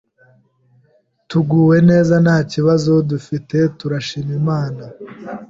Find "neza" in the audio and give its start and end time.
1.89-2.13